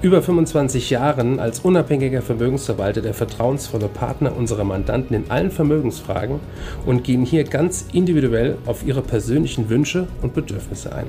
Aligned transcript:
über 0.00 0.22
25 0.22 0.90
Jahren 0.90 1.40
als 1.40 1.60
unabhängiger 1.60 2.22
Vermögensverwalter 2.22 3.02
der 3.02 3.14
vertrauensvolle 3.14 3.88
Partner 3.88 4.36
unserer 4.36 4.62
Mandanten 4.62 5.16
in 5.16 5.28
allen 5.28 5.50
Vermögensfragen 5.50 6.38
und 6.86 7.02
gehen 7.02 7.24
hier 7.24 7.42
ganz 7.42 7.86
individuell 7.92 8.58
auf 8.64 8.86
ihre 8.86 9.02
persönlichen 9.02 9.68
Wünsche 9.68 10.06
und 10.22 10.34
Bedürfnisse 10.34 10.94
ein. 10.94 11.08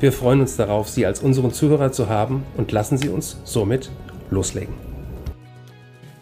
Wir 0.00 0.12
freuen 0.12 0.40
uns 0.40 0.56
darauf, 0.56 0.88
Sie 0.88 1.04
als 1.04 1.20
unseren 1.20 1.52
Zuhörer 1.52 1.92
zu 1.92 2.08
haben 2.08 2.44
und 2.56 2.72
lassen 2.72 2.96
Sie 2.96 3.10
uns 3.10 3.36
somit 3.44 3.90
loslegen. 4.30 4.74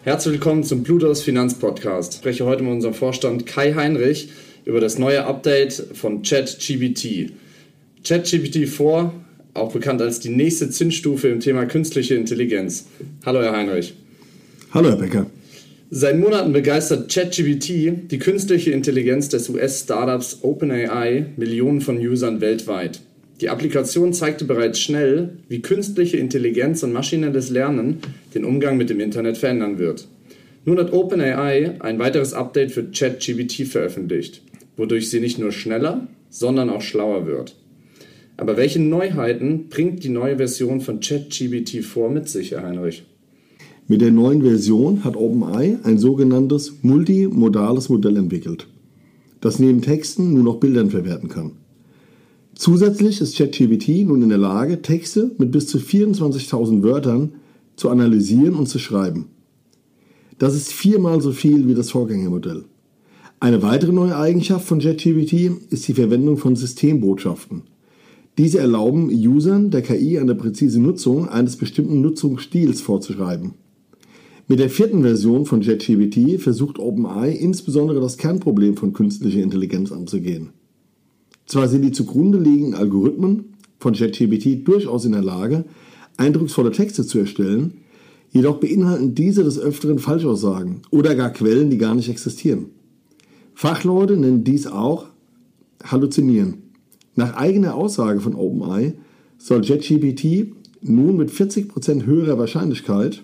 Herzlich 0.03 0.33
willkommen 0.33 0.63
zum 0.63 0.83
Plutos 0.83 1.21
Finanzpodcast. 1.21 2.15
Ich 2.15 2.19
spreche 2.19 2.45
heute 2.45 2.63
mit 2.63 2.73
unserem 2.73 2.93
Vorstand 2.93 3.45
Kai 3.45 3.73
Heinrich 3.73 4.29
über 4.65 4.81
das 4.81 4.99
neue 4.99 5.25
Update 5.25 5.73
von 5.93 6.21
ChatGPT. 6.21 7.31
ChatGPT 8.03 8.67
4 8.67 9.24
auch 9.55 9.71
bekannt 9.71 10.01
als 10.01 10.19
die 10.19 10.29
nächste 10.29 10.69
Zinsstufe 10.69 11.29
im 11.29 11.39
Thema 11.39 11.65
künstliche 11.65 12.15
Intelligenz. 12.15 12.87
Hallo, 13.25 13.41
Herr 13.41 13.53
Heinrich. 13.53 13.95
Hallo, 14.71 14.89
Herr 14.89 14.97
Becker. 14.97 15.25
Seit 15.89 16.17
Monaten 16.17 16.51
begeistert 16.51 17.13
ChatGPT, 17.13 18.11
die 18.11 18.19
künstliche 18.19 18.71
Intelligenz 18.71 19.29
des 19.29 19.49
US-Startups 19.49 20.39
OpenAI, 20.41 21.27
Millionen 21.37 21.79
von 21.79 21.97
Usern 21.97 22.41
weltweit. 22.41 22.99
Die 23.41 23.49
Applikation 23.49 24.13
zeigte 24.13 24.45
bereits 24.45 24.79
schnell, 24.79 25.37
wie 25.47 25.61
künstliche 25.61 26.17
Intelligenz 26.17 26.83
und 26.83 26.91
maschinelles 26.91 27.49
Lernen 27.49 27.99
den 28.33 28.45
Umgang 28.45 28.77
mit 28.77 28.89
dem 28.89 28.99
Internet 28.99 29.37
verändern 29.37 29.77
wird. 29.77 30.07
Nun 30.65 30.79
hat 30.79 30.91
OpenAI 30.91 31.75
ein 31.79 31.99
weiteres 31.99 32.33
Update 32.33 32.71
für 32.71 32.85
ChatGPT 32.85 33.67
veröffentlicht, 33.67 34.41
wodurch 34.77 35.09
sie 35.09 35.19
nicht 35.19 35.37
nur 35.37 35.51
schneller, 35.51 36.07
sondern 36.29 36.69
auch 36.69 36.81
schlauer 36.81 37.27
wird. 37.27 37.55
Aber 38.37 38.57
welche 38.57 38.81
Neuheiten 38.81 39.69
bringt 39.69 40.03
die 40.03 40.09
neue 40.09 40.37
Version 40.37 40.81
von 40.81 40.99
ChatGPT 40.99 41.83
4 41.83 42.09
mit 42.09 42.27
sich, 42.27 42.51
Herr 42.51 42.63
Heinrich? 42.63 43.05
Mit 43.87 44.01
der 44.01 44.11
neuen 44.11 44.41
Version 44.41 45.03
hat 45.03 45.15
OpenAI 45.15 45.77
ein 45.83 45.97
sogenanntes 45.97 46.79
multimodales 46.81 47.87
Modell 47.87 48.17
entwickelt, 48.17 48.67
das 49.39 49.59
neben 49.59 49.81
Texten 49.81 50.33
nun 50.33 50.47
auch 50.47 50.59
Bildern 50.59 50.89
verwerten 50.89 51.29
kann. 51.29 51.51
Zusätzlich 52.55 53.21
ist 53.21 53.37
ChatGPT 53.37 54.05
nun 54.05 54.21
in 54.21 54.29
der 54.29 54.37
Lage, 54.37 54.81
Texte 54.81 55.31
mit 55.37 55.51
bis 55.51 55.67
zu 55.67 55.77
24.000 55.77 56.83
Wörtern 56.83 57.35
zu 57.75 57.89
analysieren 57.89 58.55
und 58.55 58.67
zu 58.67 58.79
schreiben. 58.79 59.27
Das 60.39 60.55
ist 60.55 60.73
viermal 60.73 61.21
so 61.21 61.31
viel 61.31 61.67
wie 61.69 61.73
das 61.73 61.91
Vorgängermodell. 61.91 62.65
Eine 63.39 63.61
weitere 63.61 63.91
neue 63.93 64.17
Eigenschaft 64.17 64.65
von 64.65 64.79
ChatGPT 64.79 65.51
ist 65.69 65.87
die 65.87 65.93
Verwendung 65.93 66.37
von 66.37 66.57
Systembotschaften– 66.57 67.63
diese 68.37 68.59
erlauben 68.59 69.09
Usern 69.09 69.71
der 69.71 69.81
KI 69.81 70.19
eine 70.19 70.35
präzise 70.35 70.81
Nutzung 70.81 71.29
eines 71.29 71.55
bestimmten 71.55 72.01
Nutzungsstils 72.01 72.81
vorzuschreiben. 72.81 73.53
Mit 74.47 74.59
der 74.59 74.69
vierten 74.69 75.01
Version 75.01 75.45
von 75.45 75.61
JetGPT 75.61 76.39
versucht 76.39 76.77
OpenAI 76.77 77.31
insbesondere 77.31 77.99
das 77.99 78.17
Kernproblem 78.17 78.77
von 78.77 78.93
künstlicher 78.93 79.41
Intelligenz 79.41 79.91
anzugehen. 79.91 80.49
Zwar 81.47 81.67
sind 81.67 81.81
die 81.81 81.91
zugrunde 81.91 82.37
liegenden 82.37 82.75
Algorithmen 82.75 83.55
von 83.79 83.93
JetGPT 83.93 84.67
durchaus 84.67 85.05
in 85.05 85.13
der 85.13 85.23
Lage, 85.23 85.65
eindrucksvolle 86.17 86.71
Texte 86.71 87.05
zu 87.05 87.19
erstellen, 87.19 87.75
jedoch 88.31 88.59
beinhalten 88.59 89.15
diese 89.15 89.43
des 89.43 89.57
Öfteren 89.57 89.97
Falschaussagen 89.97 90.81
oder 90.91 91.15
gar 91.15 91.31
Quellen, 91.31 91.69
die 91.69 91.77
gar 91.77 91.95
nicht 91.95 92.09
existieren. 92.09 92.67
Fachleute 93.53 94.17
nennen 94.17 94.43
dies 94.43 94.67
auch 94.67 95.07
Halluzinieren. 95.83 96.64
Nach 97.15 97.35
eigener 97.35 97.75
Aussage 97.75 98.19
von 98.19 98.35
OpenAI 98.35 98.93
soll 99.37 99.63
JetGPT 99.63 100.53
nun 100.81 101.17
mit 101.17 101.31
40% 101.31 102.05
höherer 102.05 102.37
Wahrscheinlichkeit 102.37 103.23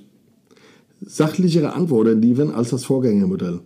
sachlichere 1.03 1.73
Antworten 1.73 2.21
liefern 2.21 2.51
als 2.51 2.69
das 2.69 2.85
Vorgängermodell. 2.85 3.59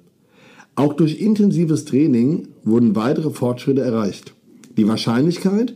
Auch 0.75 0.93
durch 0.93 1.21
intensives 1.21 1.85
Training 1.85 2.47
wurden 2.63 2.95
weitere 2.95 3.29
Fortschritte 3.29 3.81
erreicht. 3.81 4.33
Die 4.77 4.87
Wahrscheinlichkeit, 4.87 5.75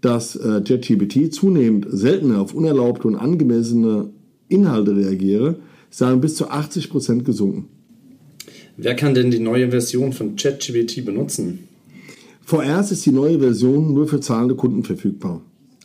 dass 0.00 0.34
äh, 0.36 0.62
JetGPT 0.64 1.32
zunehmend 1.32 1.86
seltener 1.90 2.40
auf 2.40 2.54
unerlaubte 2.54 3.06
und 3.06 3.16
angemessene 3.16 4.10
Inhalte 4.48 4.96
reagiere, 4.96 5.56
sei 5.90 6.12
um 6.12 6.20
bis 6.20 6.36
zu 6.36 6.50
80% 6.50 7.22
gesunken. 7.22 7.68
Wer 8.76 8.96
kann 8.96 9.14
denn 9.14 9.30
die 9.30 9.40
neue 9.40 9.70
Version 9.70 10.12
von 10.12 10.36
ChatGPT 10.36 11.04
benutzen? 11.04 11.69
Vorerst 12.42 12.92
ist 12.92 13.06
die 13.06 13.12
neue 13.12 13.38
Version 13.38 13.94
nur 13.94 14.08
für 14.08 14.20
zahlende 14.20 14.54
Kunden 14.54 14.82
verfügbar. 14.82 15.42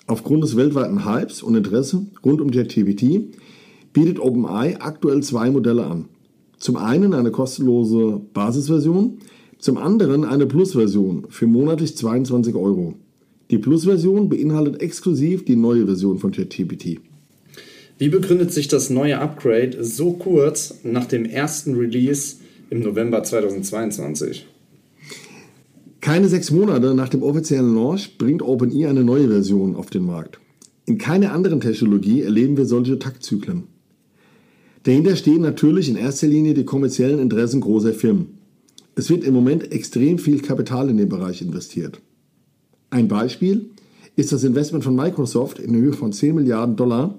Aufgrund 0.07 0.43
des 0.43 0.55
weltweiten 0.55 1.05
Hypes 1.05 1.41
und 1.41 1.55
Interesse 1.55 2.05
rund 2.23 2.41
um 2.41 2.49
JetGPT 2.49 3.35
bietet 3.93 4.19
OpenAI 4.19 4.77
aktuell 4.79 5.23
zwei 5.23 5.49
Modelle 5.49 5.85
an. 5.85 6.05
Zum 6.57 6.77
einen 6.77 7.13
eine 7.13 7.31
kostenlose 7.31 8.21
Basisversion, 8.33 9.19
zum 9.57 9.77
anderen 9.77 10.25
eine 10.25 10.45
Plus-Version 10.45 11.25
für 11.29 11.47
monatlich 11.47 11.97
22 11.97 12.55
Euro. 12.55 12.95
Die 13.51 13.57
Plus-Version 13.57 14.29
beinhaltet 14.29 14.81
exklusiv 14.81 15.45
die 15.45 15.55
neue 15.55 15.85
Version 15.85 16.19
von 16.19 16.31
JetGPT. 16.31 16.99
Wie 17.97 18.09
begründet 18.09 18.51
sich 18.51 18.67
das 18.67 18.89
neue 18.89 19.19
Upgrade 19.19 19.83
so 19.83 20.13
kurz 20.13 20.79
nach 20.83 21.05
dem 21.05 21.25
ersten 21.25 21.75
Release 21.75 22.37
im 22.69 22.81
November 22.81 23.23
2022? 23.23 24.45
Keine 26.05 26.29
sechs 26.29 26.51
Monate 26.51 26.93
nach 26.93 27.09
dem 27.09 27.23
offiziellen 27.23 27.73
Launch 27.73 28.19
bringt 28.19 28.43
OpenAI 28.43 28.87
eine 28.87 29.03
neue 29.03 29.27
Version 29.27 29.75
auf 29.75 29.89
den 29.89 30.05
Markt. 30.05 30.39
In 30.85 30.99
keiner 30.99 31.33
anderen 31.33 31.61
Technologie 31.61 32.21
erleben 32.21 32.57
wir 32.57 32.67
solche 32.67 32.99
Taktzyklen. 32.99 33.63
Dahinter 34.83 35.15
stehen 35.15 35.41
natürlich 35.41 35.89
in 35.89 35.95
erster 35.95 36.27
Linie 36.27 36.53
die 36.53 36.63
kommerziellen 36.63 37.17
Interessen 37.17 37.59
großer 37.59 37.91
Firmen. 37.91 38.37
Es 38.93 39.09
wird 39.09 39.23
im 39.23 39.33
Moment 39.33 39.71
extrem 39.71 40.19
viel 40.19 40.43
Kapital 40.43 40.91
in 40.91 40.97
den 40.97 41.09
Bereich 41.09 41.41
investiert. 41.41 41.99
Ein 42.91 43.07
Beispiel 43.07 43.71
ist 44.15 44.31
das 44.31 44.43
Investment 44.43 44.83
von 44.83 44.95
Microsoft 44.95 45.57
in 45.57 45.75
Höhe 45.75 45.93
von 45.93 46.13
10 46.13 46.35
Milliarden 46.35 46.75
Dollar. 46.75 47.15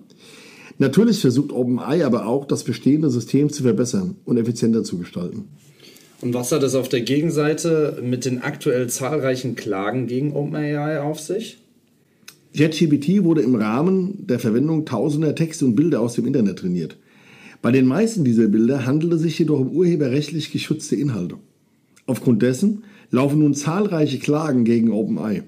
Natürlich 0.79 1.21
versucht 1.21 1.51
OpenAI 1.51 2.07
aber 2.07 2.27
auch, 2.27 2.45
das 2.45 2.63
bestehende 2.63 3.11
System 3.11 3.51
zu 3.51 3.65
verbessern 3.65 4.15
und 4.25 4.37
effizienter 4.37 4.85
zu 4.85 4.97
gestalten. 4.97 5.49
Und 6.21 6.33
was 6.33 6.51
hat 6.51 6.63
es 6.63 6.75
auf 6.75 6.89
der 6.89 7.03
Gegenseite 7.03 8.01
mit 8.03 8.25
den 8.25 8.41
aktuell 8.41 8.89
zahlreichen 8.89 9.55
Klagen 9.55 10.07
gegen 10.07 10.33
OpenAI 10.33 11.01
auf 11.01 11.21
sich? 11.21 11.59
JetGPT 12.55 13.23
wurde 13.23 13.43
im 13.43 13.55
Rahmen 13.55 14.27
der 14.27 14.39
Verwendung 14.39 14.87
tausender 14.87 15.35
Texte 15.35 15.67
und 15.67 15.77
Bilder 15.77 16.01
aus 16.01 16.15
dem 16.15 16.27
Internet 16.27 16.61
trainiert. 16.61 16.97
Bei 17.61 17.71
den 17.71 17.87
meisten 17.87 18.25
dieser 18.25 18.49
Bilder 18.49 18.87
handelt 18.87 19.13
es 19.13 19.23
sich 19.23 19.39
jedoch 19.39 19.61
um 19.61 19.73
urheberrechtlich 19.73 20.53
geschützte 20.53 20.97
Inhalte. 20.97 21.37
Aufgrund 22.07 22.41
dessen 22.41 22.85
laufen 23.11 23.41
nun 23.41 23.55
zahlreiche 23.55 24.19
Klagen 24.19 24.65
gegen 24.65 24.91
OpenAI. 24.91 25.43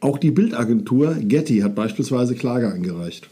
Auch 0.00 0.16
die 0.16 0.30
Bildagentur 0.30 1.16
Getty 1.20 1.58
hat 1.58 1.74
beispielsweise 1.74 2.34
Klage 2.34 2.72
eingereicht. 2.72 3.28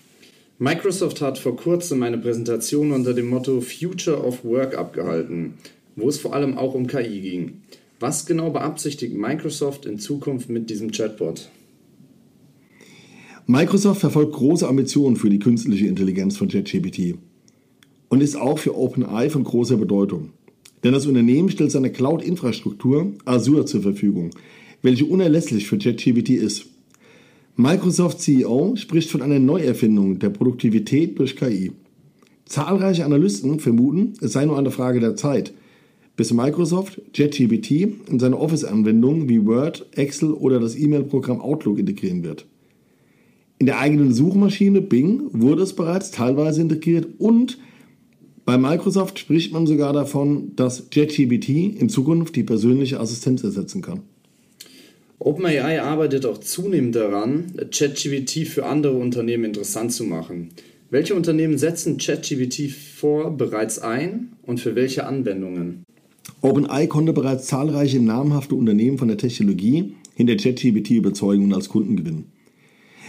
Microsoft 0.58 1.22
hat 1.22 1.38
vor 1.38 1.56
kurzem 1.56 2.02
eine 2.02 2.18
Präsentation 2.18 2.92
unter 2.92 3.14
dem 3.14 3.28
Motto 3.28 3.62
Future 3.62 4.22
of 4.22 4.44
Work 4.44 4.76
abgehalten 4.76 5.54
wo 5.98 6.08
es 6.08 6.18
vor 6.18 6.34
allem 6.34 6.56
auch 6.56 6.74
um 6.74 6.86
KI 6.86 7.20
ging. 7.20 7.62
Was 8.00 8.26
genau 8.26 8.50
beabsichtigt 8.50 9.14
Microsoft 9.16 9.84
in 9.84 9.98
Zukunft 9.98 10.48
mit 10.48 10.70
diesem 10.70 10.92
Chatbot? 10.92 11.50
Microsoft 13.46 14.00
verfolgt 14.00 14.34
große 14.34 14.68
Ambitionen 14.68 15.16
für 15.16 15.30
die 15.30 15.38
künstliche 15.38 15.86
Intelligenz 15.86 16.36
von 16.36 16.48
ChatGPT 16.48 17.16
und 18.08 18.22
ist 18.22 18.36
auch 18.36 18.58
für 18.58 18.76
OpenAI 18.76 19.30
von 19.30 19.42
großer 19.42 19.76
Bedeutung. 19.76 20.30
Denn 20.84 20.92
das 20.92 21.06
Unternehmen 21.06 21.50
stellt 21.50 21.72
seine 21.72 21.90
Cloud-Infrastruktur 21.90 23.14
Azure 23.24 23.64
zur 23.64 23.82
Verfügung, 23.82 24.30
welche 24.82 25.06
unerlässlich 25.06 25.66
für 25.66 25.78
ChatGPT 25.78 26.30
ist. 26.30 26.66
Microsoft 27.56 28.20
CEO 28.20 28.76
spricht 28.76 29.10
von 29.10 29.22
einer 29.22 29.40
Neuerfindung 29.40 30.20
der 30.20 30.30
Produktivität 30.30 31.18
durch 31.18 31.34
KI. 31.34 31.72
Zahlreiche 32.44 33.04
Analysten 33.04 33.58
vermuten, 33.58 34.14
es 34.20 34.32
sei 34.32 34.44
nur 34.44 34.56
eine 34.56 34.70
Frage 34.70 35.00
der 35.00 35.16
Zeit, 35.16 35.52
bis 36.18 36.32
Microsoft 36.32 37.00
JetGPT 37.14 37.70
in 38.10 38.18
seine 38.18 38.36
Office-Anwendungen 38.36 39.28
wie 39.28 39.46
Word, 39.46 39.86
Excel 39.92 40.32
oder 40.32 40.58
das 40.58 40.76
E-Mail-Programm 40.76 41.40
Outlook 41.40 41.78
integrieren 41.78 42.24
wird. 42.24 42.44
In 43.60 43.66
der 43.66 43.78
eigenen 43.78 44.12
Suchmaschine 44.12 44.80
Bing 44.80 45.30
wurde 45.32 45.62
es 45.62 45.74
bereits 45.74 46.10
teilweise 46.10 46.60
integriert 46.60 47.06
und 47.18 47.58
Bei 48.44 48.56
Microsoft 48.56 49.18
spricht 49.18 49.52
man 49.52 49.66
sogar 49.66 49.92
davon, 49.92 50.56
dass 50.56 50.88
JetGPT 50.90 51.80
in 51.80 51.90
Zukunft 51.90 52.34
die 52.34 52.44
persönliche 52.44 52.98
Assistenz 52.98 53.44
ersetzen 53.44 53.82
kann. 53.82 54.00
OpenAI 55.18 55.82
arbeitet 55.82 56.24
auch 56.24 56.38
zunehmend 56.38 56.96
daran, 56.96 57.52
ChatGPT 57.70 58.48
für 58.48 58.64
andere 58.64 58.94
Unternehmen 58.94 59.44
interessant 59.44 59.92
zu 59.92 60.04
machen. 60.04 60.48
Welche 60.88 61.14
Unternehmen 61.14 61.58
setzen 61.58 61.98
ChatGPT 61.98 62.70
vor 62.70 63.36
bereits 63.36 63.78
ein 63.80 64.32
und 64.42 64.60
für 64.60 64.74
welche 64.74 65.06
Anwendungen? 65.06 65.84
OpenAI 66.40 66.86
konnte 66.86 67.12
bereits 67.12 67.46
zahlreiche 67.46 68.00
namhafte 68.00 68.54
Unternehmen 68.54 68.98
von 68.98 69.08
der 69.08 69.18
Technologie 69.18 69.94
hinter 70.14 70.36
ChatGPT 70.36 70.90
überzeugen 70.90 71.44
und 71.44 71.54
als 71.54 71.68
Kunden 71.68 71.96
gewinnen. 71.96 72.32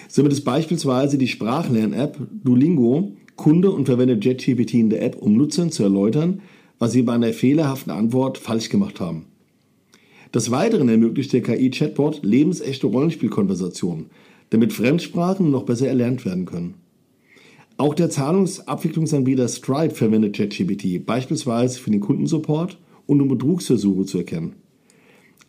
Somit 0.08 0.32
ist 0.32 0.42
beispielsweise 0.42 1.18
die 1.18 1.28
Sprachlern-App 1.28 2.18
Duolingo 2.44 3.14
Kunde 3.36 3.72
und 3.72 3.86
verwendet 3.86 4.24
ChatGPT 4.24 4.74
in 4.74 4.90
der 4.90 5.02
App, 5.02 5.16
um 5.16 5.38
Nutzern 5.38 5.72
zu 5.72 5.84
erläutern, 5.84 6.42
was 6.78 6.92
sie 6.92 7.04
bei 7.04 7.14
einer 7.14 7.32
fehlerhaften 7.32 7.92
Antwort 7.92 8.38
falsch 8.38 8.70
gemacht 8.70 9.00
haben. 9.00 9.28
Des 10.34 10.52
Weiteren 10.52 10.90
ermöglicht 10.90 11.32
der 11.32 11.42
KI-Chatbot 11.42 12.20
lebensechte 12.22 12.88
Rollenspielkonversationen, 12.88 14.08
damit 14.50 14.74
Fremdsprachen 14.74 15.52
noch 15.52 15.64
besser 15.64 15.88
erlernt 15.88 16.26
werden 16.26 16.46
können. 16.46 16.76
Auch 17.78 17.94
der 17.94 18.10
Zahlungsabwicklungsanbieter 18.10 19.48
Stripe 19.48 19.96
verwendet 19.96 20.36
ChatGPT, 20.36 21.06
beispielsweise 21.06 21.80
für 21.80 21.92
den 21.92 22.02
Kundensupport 22.02 22.78
und 23.10 23.22
um 23.22 23.28
Betrugsversuche 23.28 24.06
zu 24.06 24.20
erkennen. 24.20 24.54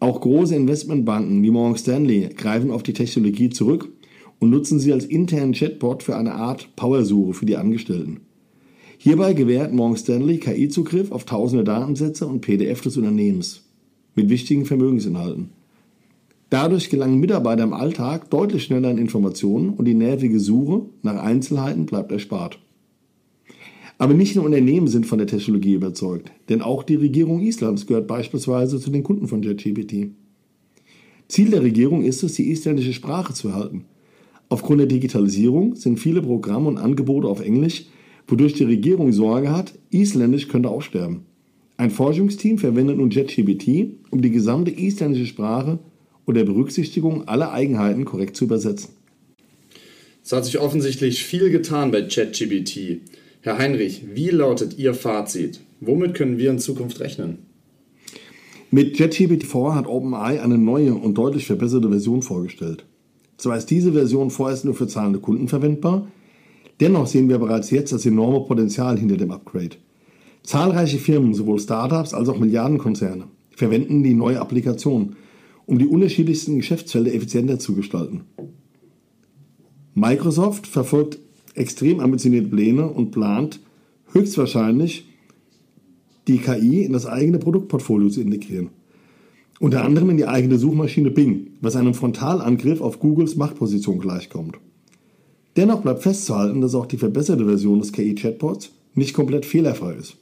Auch 0.00 0.22
große 0.22 0.56
Investmentbanken 0.56 1.42
wie 1.42 1.50
Morgan 1.50 1.76
Stanley 1.76 2.30
greifen 2.34 2.70
auf 2.70 2.82
die 2.82 2.94
Technologie 2.94 3.50
zurück 3.50 3.92
und 4.38 4.48
nutzen 4.48 4.80
sie 4.80 4.94
als 4.94 5.04
internen 5.04 5.52
Chatbot 5.52 6.02
für 6.02 6.16
eine 6.16 6.34
Art 6.34 6.74
Powersuche 6.74 7.34
für 7.34 7.44
die 7.44 7.58
Angestellten. 7.58 8.20
Hierbei 8.96 9.34
gewährt 9.34 9.74
Morgan 9.74 9.98
Stanley 9.98 10.38
KI-Zugriff 10.38 11.12
auf 11.12 11.26
tausende 11.26 11.64
Datensätze 11.64 12.26
und 12.26 12.40
PDF 12.40 12.80
des 12.80 12.96
Unternehmens 12.96 13.62
mit 14.14 14.30
wichtigen 14.30 14.64
Vermögensinhalten. 14.64 15.50
Dadurch 16.48 16.88
gelangen 16.88 17.20
Mitarbeiter 17.20 17.62
im 17.62 17.74
Alltag 17.74 18.30
deutlich 18.30 18.64
schneller 18.64 18.88
an 18.88 18.98
Informationen 18.98 19.70
und 19.70 19.84
die 19.84 19.94
nervige 19.94 20.40
Suche 20.40 20.86
nach 21.02 21.22
Einzelheiten 21.22 21.84
bleibt 21.84 22.10
erspart. 22.10 22.58
Aber 24.00 24.14
nicht 24.14 24.34
nur 24.34 24.46
Unternehmen 24.46 24.88
sind 24.88 25.04
von 25.04 25.18
der 25.18 25.26
Technologie 25.26 25.74
überzeugt, 25.74 26.32
denn 26.48 26.62
auch 26.62 26.84
die 26.84 26.94
Regierung 26.94 27.42
Islands 27.42 27.86
gehört 27.86 28.06
beispielsweise 28.06 28.80
zu 28.80 28.88
den 28.88 29.02
Kunden 29.02 29.28
von 29.28 29.42
JetGPT. 29.42 30.12
Ziel 31.28 31.50
der 31.50 31.62
Regierung 31.62 32.02
ist 32.02 32.22
es, 32.22 32.32
die 32.32 32.50
isländische 32.50 32.94
Sprache 32.94 33.34
zu 33.34 33.48
erhalten. 33.48 33.84
Aufgrund 34.48 34.80
der 34.80 34.86
Digitalisierung 34.86 35.76
sind 35.76 36.00
viele 36.00 36.22
Programme 36.22 36.68
und 36.68 36.78
Angebote 36.78 37.28
auf 37.28 37.42
Englisch, 37.42 37.88
wodurch 38.26 38.54
die 38.54 38.64
Regierung 38.64 39.12
Sorge 39.12 39.52
hat, 39.52 39.74
Isländisch 39.90 40.48
könnte 40.48 40.70
aussterben. 40.70 41.26
Ein 41.76 41.90
Forschungsteam 41.90 42.56
verwendet 42.56 42.96
nun 42.96 43.10
JetGPT, 43.10 43.96
um 44.10 44.22
die 44.22 44.30
gesamte 44.30 44.70
isländische 44.70 45.26
Sprache 45.26 45.78
unter 46.24 46.44
Berücksichtigung 46.44 47.28
aller 47.28 47.52
Eigenheiten 47.52 48.06
korrekt 48.06 48.34
zu 48.34 48.44
übersetzen. 48.44 48.94
Es 50.24 50.32
hat 50.32 50.46
sich 50.46 50.58
offensichtlich 50.58 51.22
viel 51.22 51.50
getan 51.50 51.90
bei 51.90 52.00
ChatGPT. 52.00 53.02
Herr 53.42 53.56
Heinrich, 53.56 54.04
wie 54.14 54.28
lautet 54.28 54.76
Ihr 54.76 54.92
Fazit? 54.92 55.60
Womit 55.80 56.12
können 56.12 56.36
wir 56.36 56.50
in 56.50 56.58
Zukunft 56.58 57.00
rechnen? 57.00 57.38
Mit 58.70 58.98
JetGPT 58.98 59.46
4 59.46 59.74
hat 59.74 59.86
OpenAI 59.86 60.42
eine 60.42 60.58
neue 60.58 60.94
und 60.94 61.16
deutlich 61.16 61.46
verbesserte 61.46 61.88
Version 61.88 62.20
vorgestellt. 62.20 62.84
Zwar 63.38 63.56
ist 63.56 63.70
diese 63.70 63.94
Version 63.94 64.28
vorerst 64.28 64.66
nur 64.66 64.74
für 64.74 64.86
zahlende 64.86 65.20
Kunden 65.20 65.48
verwendbar, 65.48 66.06
dennoch 66.80 67.06
sehen 67.06 67.30
wir 67.30 67.38
bereits 67.38 67.70
jetzt 67.70 67.94
das 67.94 68.04
enorme 68.04 68.40
Potenzial 68.46 68.98
hinter 68.98 69.16
dem 69.16 69.30
Upgrade. 69.30 69.76
Zahlreiche 70.42 70.98
Firmen, 70.98 71.32
sowohl 71.32 71.58
Startups 71.60 72.12
als 72.12 72.28
auch 72.28 72.38
Milliardenkonzerne, 72.38 73.24
verwenden 73.52 74.02
die 74.02 74.12
neue 74.12 74.38
Applikation, 74.38 75.16
um 75.64 75.78
die 75.78 75.86
unterschiedlichsten 75.86 76.58
Geschäftsfelder 76.58 77.14
effizienter 77.14 77.58
zu 77.58 77.74
gestalten. 77.74 78.20
Microsoft 79.94 80.66
verfolgt 80.66 81.18
extrem 81.54 82.00
ambitionierte 82.00 82.48
Pläne 82.48 82.88
und 82.88 83.10
plant 83.10 83.60
höchstwahrscheinlich 84.12 85.06
die 86.28 86.38
KI 86.38 86.82
in 86.84 86.92
das 86.92 87.06
eigene 87.06 87.38
Produktportfolio 87.38 88.08
zu 88.08 88.20
integrieren. 88.20 88.70
Unter 89.58 89.84
anderem 89.84 90.10
in 90.10 90.16
die 90.16 90.26
eigene 90.26 90.58
Suchmaschine 90.58 91.10
Bing, 91.10 91.52
was 91.60 91.76
einem 91.76 91.94
Frontalangriff 91.94 92.80
auf 92.80 92.98
Googles 92.98 93.36
Machtposition 93.36 93.98
gleichkommt. 93.98 94.58
Dennoch 95.56 95.82
bleibt 95.82 96.02
festzuhalten, 96.02 96.60
dass 96.60 96.74
auch 96.74 96.86
die 96.86 96.96
verbesserte 96.96 97.44
Version 97.44 97.80
des 97.80 97.92
KI-Chatbots 97.92 98.70
nicht 98.94 99.14
komplett 99.14 99.44
fehlerfrei 99.44 99.94
ist. 99.94 100.16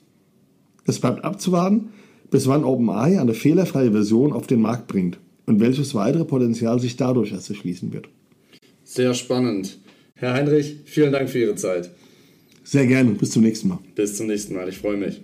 Es 0.86 0.98
bleibt 0.98 1.24
abzuwarten, 1.24 1.90
bis 2.30 2.46
wann 2.46 2.64
OpenAI 2.64 3.20
eine 3.20 3.34
fehlerfreie 3.34 3.92
Version 3.92 4.32
auf 4.32 4.46
den 4.46 4.60
Markt 4.60 4.88
bringt 4.88 5.18
und 5.46 5.60
welches 5.60 5.94
weitere 5.94 6.24
Potenzial 6.24 6.80
sich 6.80 6.96
dadurch 6.96 7.32
erst 7.32 7.50
erschließen 7.50 7.92
wird. 7.92 8.08
Sehr 8.84 9.14
spannend. 9.14 9.78
Herr 10.20 10.34
Heinrich, 10.34 10.80
vielen 10.84 11.12
Dank 11.12 11.30
für 11.30 11.38
Ihre 11.38 11.54
Zeit. 11.54 11.90
Sehr 12.64 12.86
gerne. 12.86 13.12
Bis 13.12 13.30
zum 13.30 13.44
nächsten 13.44 13.68
Mal. 13.68 13.78
Bis 13.94 14.16
zum 14.16 14.26
nächsten 14.26 14.52
Mal. 14.52 14.68
Ich 14.68 14.78
freue 14.78 14.96
mich. 14.96 15.22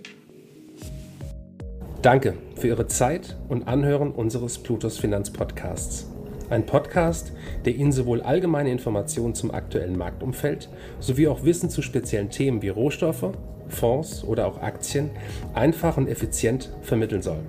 Danke 2.01 2.35
für 2.55 2.69
Ihre 2.69 2.87
Zeit 2.87 3.35
und 3.49 3.67
Anhören 3.67 4.13
unseres 4.13 4.57
Plutos 4.57 4.97
Finanzpodcasts. 4.97 6.07
Ein 6.49 6.65
Podcast, 6.65 7.33
der 7.65 7.75
Ihnen 7.75 7.91
sowohl 7.91 8.21
allgemeine 8.21 8.71
Informationen 8.71 9.35
zum 9.35 9.51
aktuellen 9.51 9.97
Marktumfeld 9.97 10.69
sowie 11.01 11.27
auch 11.27 11.43
Wissen 11.43 11.69
zu 11.69 11.81
speziellen 11.81 12.29
Themen 12.29 12.61
wie 12.61 12.69
Rohstoffe, 12.69 13.33
Fonds 13.67 14.23
oder 14.23 14.47
auch 14.47 14.61
Aktien 14.61 15.09
einfach 15.53 15.97
und 15.97 16.07
effizient 16.07 16.71
vermitteln 16.83 17.21
soll. 17.21 17.43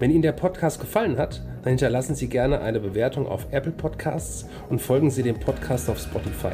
Wenn 0.00 0.10
Ihnen 0.10 0.22
der 0.22 0.32
Podcast 0.32 0.80
gefallen 0.80 1.16
hat, 1.16 1.42
dann 1.66 1.72
hinterlassen 1.72 2.14
Sie 2.14 2.28
gerne 2.28 2.60
eine 2.60 2.78
Bewertung 2.78 3.26
auf 3.26 3.48
Apple 3.50 3.72
Podcasts 3.72 4.46
und 4.70 4.80
folgen 4.80 5.10
Sie 5.10 5.24
dem 5.24 5.40
Podcast 5.40 5.90
auf 5.90 5.98
Spotify. 5.98 6.52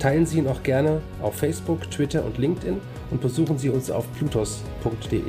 Teilen 0.00 0.26
Sie 0.26 0.38
ihn 0.38 0.48
auch 0.48 0.64
gerne 0.64 1.02
auf 1.22 1.36
Facebook, 1.36 1.88
Twitter 1.88 2.24
und 2.24 2.36
LinkedIn 2.36 2.80
und 3.12 3.20
besuchen 3.20 3.58
Sie 3.58 3.70
uns 3.70 3.92
auf 3.92 4.12
plutos.de. 4.14 5.22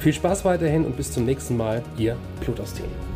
Viel 0.00 0.12
Spaß 0.12 0.44
weiterhin 0.44 0.84
und 0.84 0.98
bis 0.98 1.12
zum 1.12 1.24
nächsten 1.24 1.56
Mal, 1.56 1.82
Ihr 1.96 2.14
Plutos-Team. 2.42 3.11